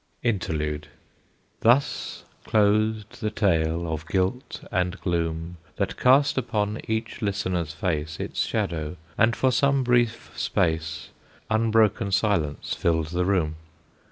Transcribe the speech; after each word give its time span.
INTERLUDE. 0.23 0.87
Thus 1.59 2.23
closed 2.43 3.21
the 3.21 3.29
tale 3.29 3.85
of 3.87 4.07
guilt 4.07 4.63
and 4.71 4.99
gloom, 4.99 5.57
That 5.75 5.95
cast 5.95 6.39
upon 6.39 6.81
each 6.87 7.21
listener's 7.21 7.71
face 7.75 8.19
Its 8.19 8.43
shadow, 8.43 8.97
and 9.15 9.35
for 9.35 9.51
some 9.51 9.83
brief 9.83 10.31
space 10.35 11.09
Unbroken 11.51 12.11
silence 12.11 12.73
filled 12.73 13.09
the 13.09 13.25
room. 13.25 13.57